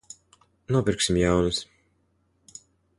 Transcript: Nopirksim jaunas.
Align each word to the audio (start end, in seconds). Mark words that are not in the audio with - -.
Nopirksim 0.75 1.21
jaunas. 1.25 1.63